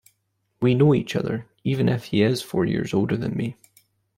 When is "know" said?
0.73-0.95